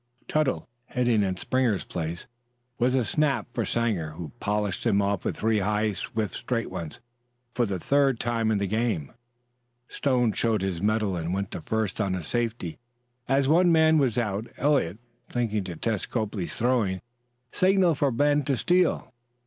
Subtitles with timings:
[0.27, 2.25] Tuttle, hitting in Springer's place,
[2.79, 6.99] was a snap for Sanger, who polished him off with three high, swift, straight ones.
[7.53, 9.11] For the third time in the game,
[9.87, 12.79] Stone showed his mettle and went to first on a safety.
[13.29, 14.97] As one man was out, Eliot,
[15.29, 16.99] thinking to test Copley's throwing,
[17.51, 19.13] signaled for Ben to steal.